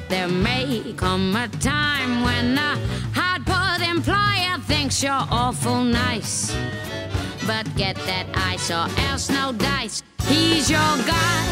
There 0.08 0.30
may 0.30 0.94
come 0.96 1.36
a 1.36 1.50
time 1.60 2.24
when 2.24 2.58
a 2.58 2.78
hard 3.14 3.46
put 3.46 3.86
employer 3.86 4.58
thinks 4.66 5.04
you're 5.04 5.28
awful 5.30 5.84
nice. 5.84 6.56
But 7.46 7.66
get 7.76 7.98
that 8.08 8.28
ice 8.34 8.72
or 8.72 8.88
else 9.10 9.30
no 9.30 9.52
dice. 9.52 10.04
He's 10.30 10.70
your 10.72 10.96
guy 11.06 11.44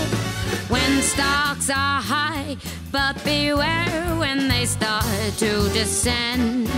when 0.70 1.02
stocks 1.02 1.70
are 1.70 2.02
high, 2.02 2.56
but 2.94 3.22
beware 3.26 4.16
when 4.16 4.48
they 4.48 4.66
start 4.66 5.04
to 5.40 5.68
descend. 5.74 6.70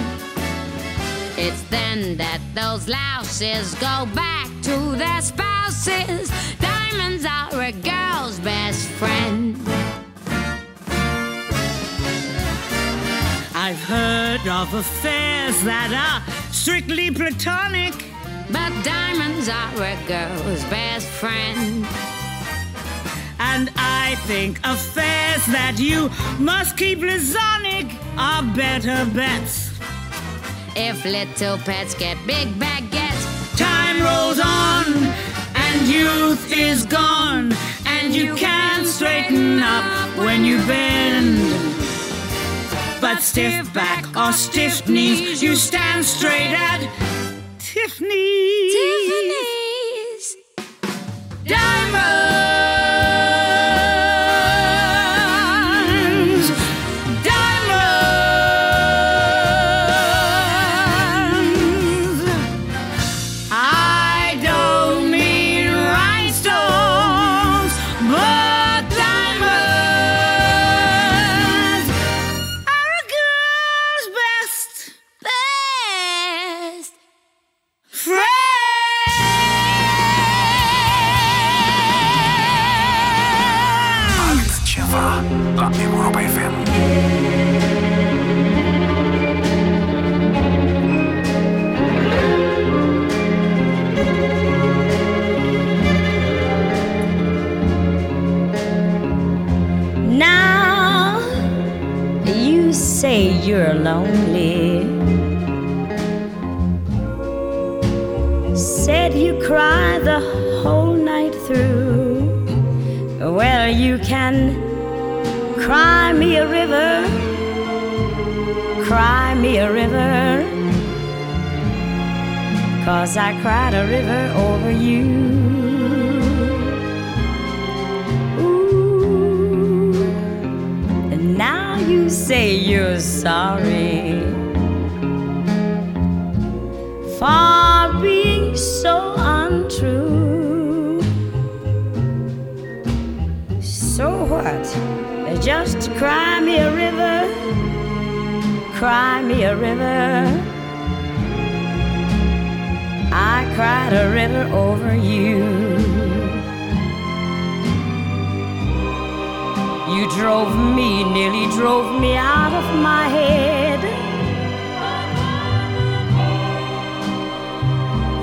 It's 1.42 1.62
then 1.70 2.18
that 2.18 2.42
those 2.54 2.90
louses 2.90 3.74
go 3.76 4.06
back 4.14 4.50
to 4.64 4.76
their 4.98 5.22
spouses. 5.22 6.30
Diamonds 6.60 7.26
are 7.26 7.62
a 7.62 7.72
girl's 7.72 8.42
best 8.42 8.90
friend. 9.00 9.58
I've 13.56 13.82
heard 13.84 14.46
of 14.50 14.74
affairs 14.74 15.64
that 15.64 15.92
are 15.96 16.20
strictly 16.52 17.10
platonic. 17.10 17.96
But 18.52 18.74
diamonds 18.84 19.48
are 19.48 19.82
a 19.82 19.98
girl's 20.08 20.66
best 20.66 21.08
friend. 21.08 21.88
And 23.40 23.72
I 23.78 24.18
think 24.28 24.60
affairs 24.66 25.46
that 25.46 25.76
you 25.78 26.10
must 26.38 26.76
keep 26.76 27.00
Lizonic 27.00 27.88
are 28.18 28.44
better 28.54 29.10
bets. 29.16 29.69
If 30.76 31.06
little 31.06 31.58
pets 31.60 31.94
get 31.94 32.18
big 32.26 32.48
baguettes, 32.60 33.58
time 33.58 34.02
rolls 34.02 34.40
on 34.40 34.86
and 35.56 35.88
youth 35.88 36.52
is 36.52 36.86
gone, 36.86 37.54
and 37.86 38.14
you 38.14 38.36
can't 38.36 38.86
straighten 38.86 39.60
up 39.60 39.86
when 40.18 40.46
you 40.46 40.58
bend. 40.66 41.38
But 43.02 43.22
stiff 43.22 43.74
back 43.74 44.06
or 44.16 44.34
stiff 44.34 44.88
knees, 44.88 45.42
you 45.42 45.56
stand 45.56 46.06
straight 46.06 46.54
at 46.54 46.82
Tiffany's. 47.60 48.74
Tiffany's. 48.74 50.38
Diamonds. 51.46 52.59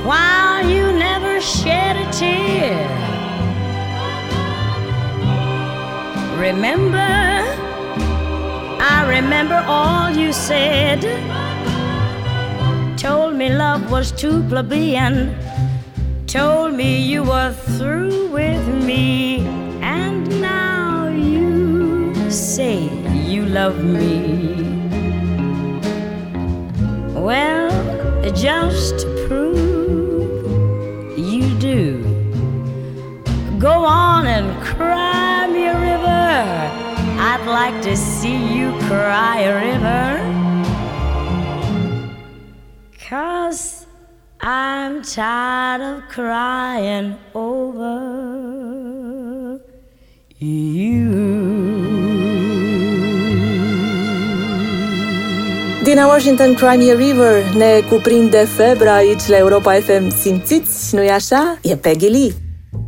While 0.07 0.71
you 0.71 0.93
never 0.93 1.41
shed 1.41 1.97
a 1.97 2.07
tear. 2.13 2.79
Remember, 6.39 7.13
I 8.81 9.05
remember 9.09 9.65
all 9.67 10.11
you 10.11 10.33
said. 10.33 11.03
Told 12.97 13.35
me 13.35 13.49
love 13.49 13.91
was 13.91 14.13
too 14.13 14.45
plebeian. 14.49 15.35
Told 16.29 16.75
me 16.75 17.03
you 17.03 17.25
were 17.25 17.53
through 17.77 18.29
with 18.29 18.65
me. 18.85 19.41
And 19.83 20.41
now 20.41 21.09
you 21.09 22.31
say 22.31 22.85
you 23.33 23.45
love 23.45 23.83
me. 23.83 24.63
Well, 27.13 27.73
just 28.33 29.01
to 29.01 29.27
prove 29.27 29.76
Go 33.59 33.87
on 33.87 34.27
and 34.27 34.63
cry 34.63 35.47
me 35.47 35.67
a 35.67 35.81
river. 35.81 36.35
I'd 37.19 37.47
like 37.47 37.81
to 37.85 37.97
see 37.97 38.37
you 38.55 38.73
cry 38.81 39.41
a 39.41 39.55
river. 39.55 40.21
Cause 43.09 43.87
I'm 44.41 45.03
tired 45.03 45.81
of 45.81 46.09
crying 46.11 47.17
over 47.35 47.97
you. 50.39 51.07
Dina 55.83 56.07
Washington, 56.07 56.55
Cry 56.57 56.77
Me 56.77 56.91
a 56.91 56.97
River 56.97 57.43
ne 57.57 57.81
cuprinde 57.89 58.45
febra 58.57 58.95
aici 58.95 59.27
la 59.27 59.37
Europa 59.37 59.73
FM. 59.73 60.09
Simțiți, 60.09 60.95
nu-i 60.95 61.09
așa? 61.09 61.59
E 61.63 61.77
Peggy 61.77 62.09
Lee. 62.09 62.46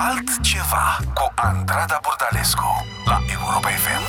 Altceva 0.00 0.96
cu 1.14 1.32
Andrada 1.34 1.98
Burdalescu 2.02 2.64
la 3.04 3.20
Europa 3.32 3.68
FM. 3.68 4.04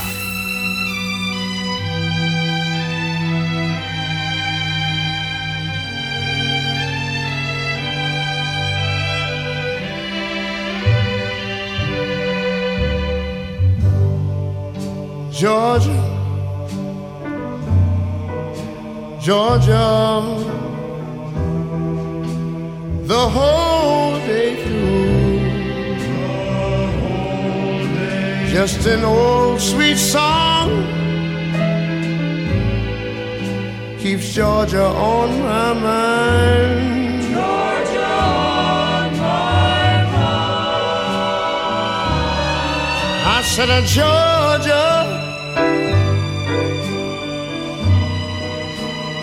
Georgia, 15.31 16.03
Georgia, 19.19 20.21
the 23.07 23.27
whole 23.33 24.19
day 24.27 24.55
through. 24.63 25.18
Just 28.51 28.85
an 28.87 29.03
old 29.03 29.61
sweet 29.61 29.97
song 29.97 30.69
keeps 33.99 34.33
Georgia 34.33 34.85
on 34.85 35.43
my 35.43 35.73
mind. 35.73 37.21
Georgia 37.21 38.01
on 38.01 39.17
my 39.17 40.03
mind. 40.15 40.39
I 43.37 43.41
said, 43.45 43.69
uh, 43.69 43.81
Georgia. 43.85 45.05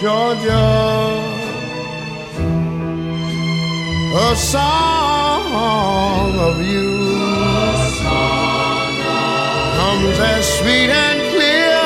Georgia, 0.00 0.66
a 4.14 4.36
song 4.36 6.38
of 6.38 6.60
you 6.64 7.05
comes 10.06 10.20
as 10.20 10.58
sweet 10.58 10.90
and 10.90 11.20
clear 11.34 11.80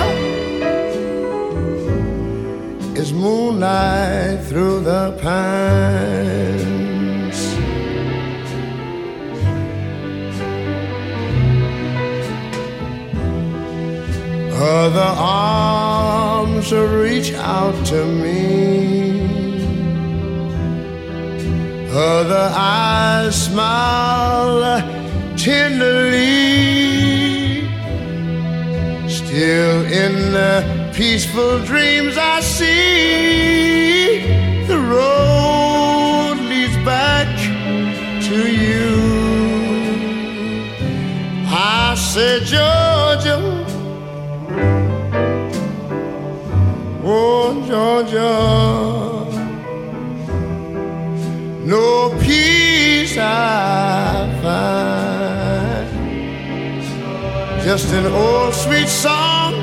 as 3.01 3.13
moonlight 3.13 4.45
through 4.45 4.81
the 4.81 5.13
pines. 5.23 5.79
Other 14.55 15.13
arms 15.17 16.73
reach 16.73 17.33
out 17.35 17.87
to 17.87 18.05
me. 18.05 18.39
Other 21.91 22.53
eyes 22.55 23.47
smile 23.47 24.83
tenderly. 25.37 26.80
Still 29.31 29.85
in 29.85 30.33
the 30.33 30.91
peaceful 30.93 31.61
dreams 31.65 32.17
I 32.19 32.41
see 32.41 34.27
the 34.67 34.77
road 34.77 36.35
leads 36.51 36.77
back 36.85 37.29
to 38.25 38.39
you. 38.51 38.91
I 41.47 41.95
said, 41.95 42.43
Georgia. 42.43 43.39
Oh, 47.05 47.65
Georgia, 47.69 48.90
Just 57.71 57.93
an 57.93 58.07
old 58.07 58.53
sweet 58.53 58.89
song 58.89 59.55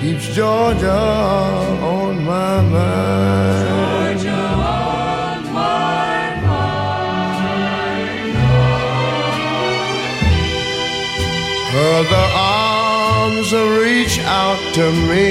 keeps 0.00 0.34
Georgia 0.34 0.90
on 0.90 2.24
my 2.24 2.62
mind. 2.62 3.68
Georgia 3.68 4.32
on 4.32 5.52
my 5.52 6.40
mind. 6.46 6.80
Other 11.92 12.26
arms 12.34 13.52
reach 13.84 14.18
out 14.20 14.60
to 14.76 14.90
me. 15.10 15.28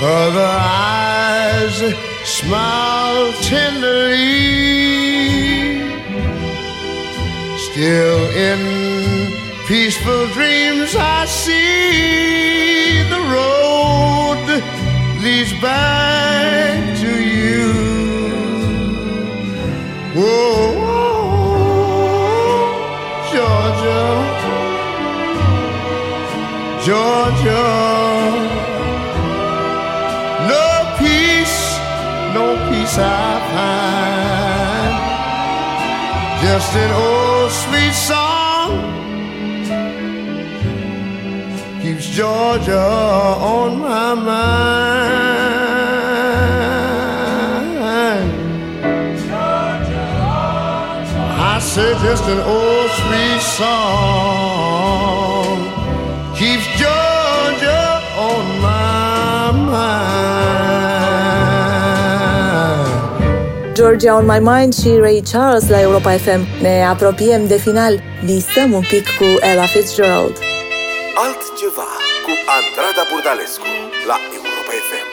Other 0.00 0.50
eyes 0.50 1.76
smile 2.24 3.32
tenderly. 3.42 5.07
Still 7.78 8.24
in 8.30 8.58
peaceful 9.68 10.26
dreams, 10.34 10.96
I 10.98 11.26
see 11.26 13.04
the 13.04 13.20
road 13.30 14.46
leads 15.22 15.52
back 15.62 16.98
to 16.98 17.22
you. 17.22 17.70
Whoa. 20.18 20.74
Georgia, 23.30 24.02
Georgia. 26.82 27.64
No 30.50 30.66
peace, 30.98 31.78
no 32.34 32.44
peace 32.68 32.98
I 32.98 33.38
find. 33.54 34.94
Just 36.42 36.74
an 36.74 36.90
old 36.90 37.27
sweet 37.50 37.94
song 37.94 38.70
keeps 41.80 42.08
Georgia 42.08 42.78
on 42.78 43.80
my 43.80 44.14
mind. 44.14 45.18
I 51.40 51.58
say 51.60 51.92
just 52.02 52.24
an 52.24 52.40
old 52.40 52.90
sweet 52.90 53.40
song 53.40 54.47
Georgia 63.98 64.14
on 64.14 64.26
My 64.26 64.38
Mind 64.38 64.74
și 64.74 64.88
Ray 65.00 65.22
Charles 65.30 65.68
la 65.68 65.80
Europa 65.80 66.10
FM. 66.10 66.40
Ne 66.60 66.84
apropiem 66.84 67.46
de 67.46 67.56
final. 67.56 68.02
Visăm 68.24 68.72
un 68.72 68.80
pic 68.80 69.04
cu 69.16 69.24
Ella 69.40 69.66
Fitzgerald. 69.66 70.36
Altceva 71.24 71.88
cu 72.24 72.32
Andrada 72.58 73.02
Burdalescu 73.12 73.64
la 74.06 74.16
Europa 74.34 74.72
FM. 74.88 75.06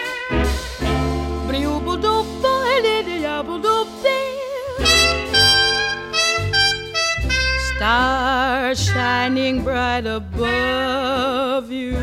Stars 7.69 8.79
shining 8.89 9.63
bright 9.63 10.05
above 10.07 11.71
you. 11.71 11.95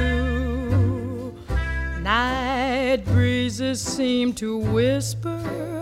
Night 2.02 3.04
breezes 3.14 3.80
seem 3.80 4.32
to 4.32 4.58
whisper, 4.72 5.81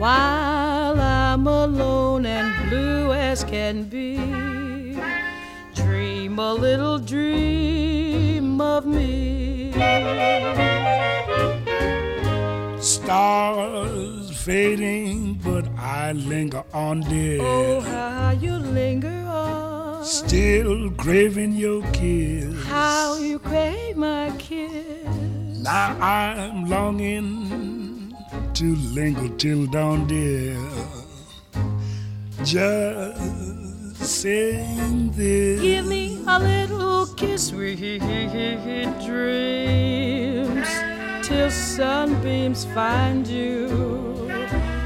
while 0.00 0.98
I'm 0.98 1.46
alone 1.46 2.24
and 2.24 2.70
blue 2.70 3.12
as 3.12 3.44
can 3.44 3.84
be. 3.84 4.16
Dream 5.74 6.38
a 6.38 6.54
little 6.54 6.98
dream 6.98 8.62
of 8.62 8.86
me. 8.86 9.72
Stars 12.80 14.30
fading, 14.38 15.34
but 15.44 15.68
I 15.76 16.12
linger 16.12 16.64
on, 16.72 17.02
dear. 17.02 17.42
Oh, 17.42 17.80
how 17.80 18.30
you 18.30 18.54
linger 18.54 19.22
on. 19.28 20.02
Still 20.02 20.90
craving 20.92 21.52
your 21.52 21.82
kiss. 21.92 22.64
How 22.64 23.18
you 23.18 23.38
crave 23.38 23.98
my 23.98 24.32
kiss. 24.38 25.06
Now 25.62 25.94
I'm 26.00 26.70
longing 26.70 27.79
to 28.60 28.76
linger 28.92 29.28
till 29.38 29.64
dawn, 29.64 30.06
dear. 30.06 30.54
Just 32.44 33.96
saying 33.96 35.12
this. 35.12 35.62
Give 35.62 35.86
me 35.86 36.22
a 36.26 36.38
little 36.38 37.06
kiss, 37.14 37.46
sweet 37.46 38.00
dreams, 39.06 40.68
till 41.26 41.50
sunbeams 41.50 42.66
find 42.74 43.26
you. 43.26 44.28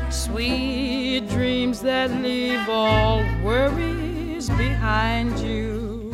Sweet 0.09 1.29
dreams 1.31 1.81
that 1.81 2.13
leave 2.23 2.69
all 2.69 3.25
worries 3.43 4.51
behind 4.51 5.37
you. 5.41 6.13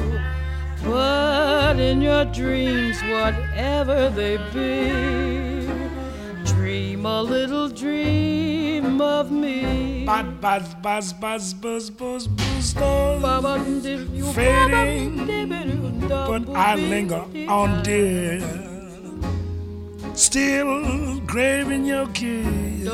But 0.83 1.79
in 1.79 2.01
your 2.01 2.25
dreams, 2.25 3.03
whatever 3.03 4.09
they 4.09 4.39
be, 4.55 5.60
dream 6.81 7.07
a 7.07 7.23
little 7.23 7.69
dream 7.69 9.01
of 9.01 9.31
me. 9.31 10.05
Buzz, 10.07 10.27
buzz, 10.41 10.75
buzz, 10.83 11.13
buzz, 11.13 11.53
buzz, 11.53 11.91
buzz, 11.91 12.27
buzz, 12.27 12.65
stars 12.65 13.23
fading, 14.35 16.09
but 16.09 16.43
I 16.57 16.75
linger 16.77 17.25
on, 17.49 17.83
dear. 17.83 18.41
Still 20.15 21.21
craving 21.27 21.85
your 21.85 22.07
kiss. 22.09 22.85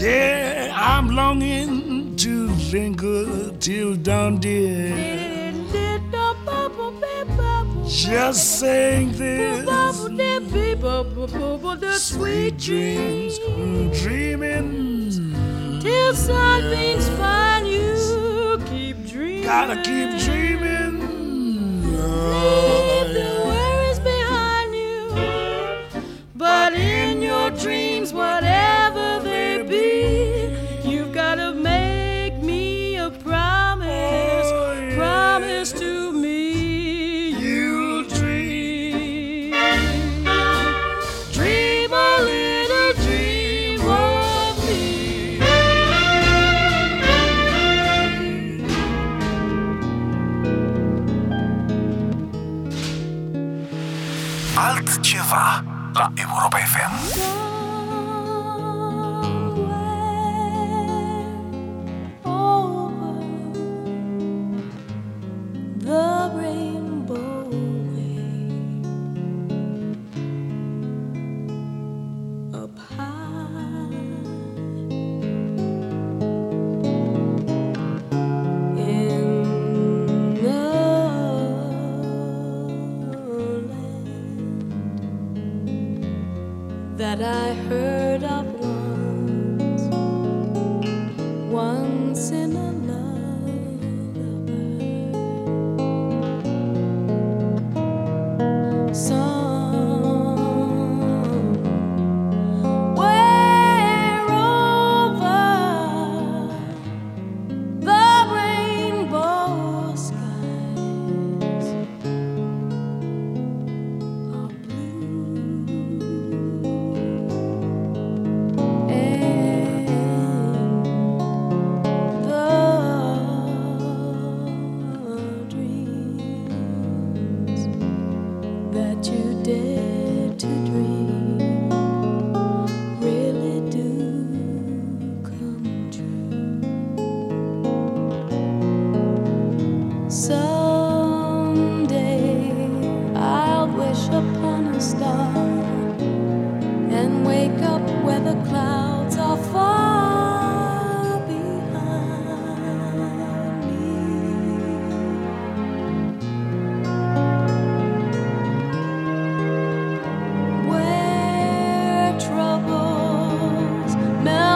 Yeah, 0.00 0.72
I'm 0.74 1.08
longing 1.10 2.16
to 2.16 2.48
linger 2.72 3.50
till 3.58 3.96
dawn, 3.96 4.38
dear. 4.38 5.37
Just 7.88 8.60
saying 8.60 9.12
this. 9.12 9.66
Sweet 12.00 12.58
dreams, 12.58 13.38
dreaming. 14.02 15.80
Till 15.80 16.14
sunbeams 16.14 17.08
find 17.10 17.66
you, 17.66 18.60
keep 18.66 19.06
dreaming. 19.06 19.42
Gotta 19.42 19.76
keep 19.76 20.18
dreaming. 20.20 21.00
Leave 21.96 23.14
the 23.14 23.42
worries 23.46 24.00
behind 24.00 24.74
you. 24.74 25.10
But 26.34 26.74
in 26.74 27.22
your 27.22 27.50
dreams, 27.52 28.12
whatever 28.12 28.77
Altceva 54.58 55.62
la 55.94 56.10
Europa 56.16 56.58
FM. 56.58 57.47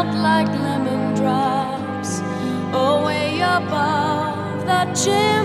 Melt 0.04 0.16
like 0.22 0.48
lemon 0.48 1.14
drops 1.14 2.20
away 2.72 3.40
above 3.40 4.66
the 4.66 4.84
chimney 4.94 5.41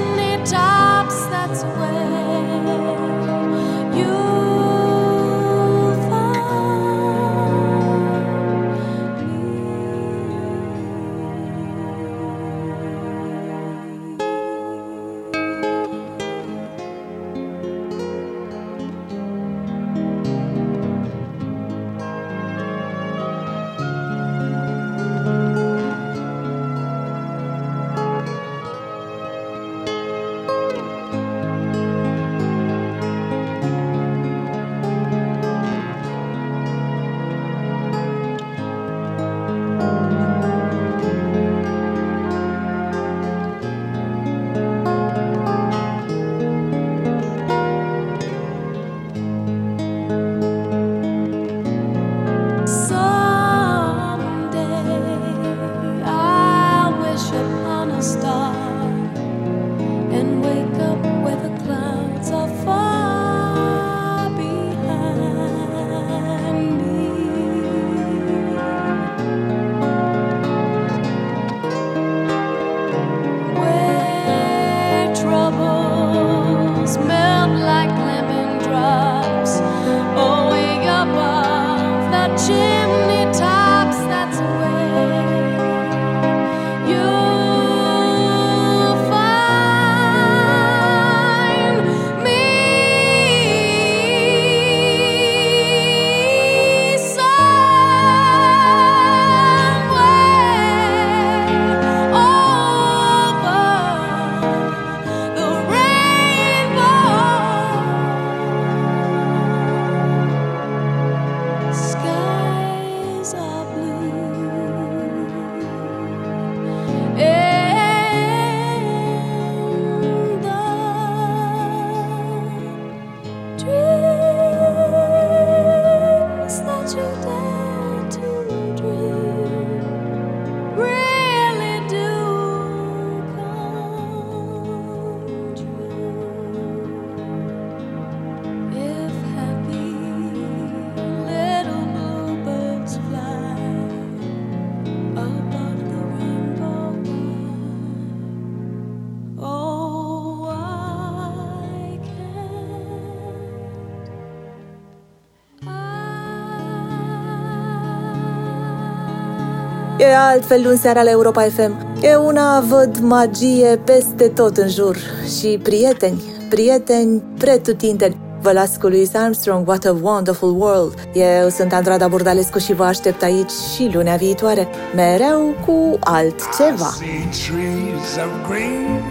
altfel 160.37 160.61
luni 160.63 160.77
seara 160.77 161.03
la 161.03 161.09
Europa 161.09 161.41
FM. 161.41 162.01
E 162.01 162.15
una 162.15 162.59
văd 162.59 162.99
magie 162.99 163.79
peste 163.83 164.27
tot 164.27 164.57
în 164.57 164.69
jur 164.69 164.97
și 165.39 165.59
prieteni, 165.63 166.21
prieteni 166.49 167.23
pretutindeni. 167.37 168.17
Vă 168.41 168.51
las 168.51 168.77
cu 168.77 168.87
Louis 168.87 169.13
Armstrong, 169.13 169.67
What 169.67 169.85
a 169.85 169.97
Wonderful 170.01 170.55
World. 170.59 170.93
Eu 171.13 171.49
sunt 171.49 171.73
Andrada 171.73 172.07
Burdalescu 172.07 172.57
și 172.57 172.73
vă 172.73 172.83
aștept 172.83 173.23
aici 173.23 173.51
și 173.75 173.89
lunea 173.93 174.15
viitoare, 174.15 174.67
mereu 174.95 175.55
cu 175.65 175.97
altceva. 175.99 176.89
see 176.97 177.29
trees 177.29 178.15
of 178.25 178.49
green, 178.49 179.03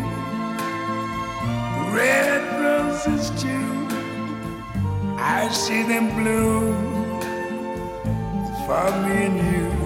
red 1.94 2.42
roses 2.66 3.26
too. 3.28 3.64
I 5.40 5.52
see 5.52 5.84
them 5.88 6.06
bloom 6.22 6.74
for 8.66 8.90
me 9.04 9.24
and 9.26 9.36
you, 9.36 9.85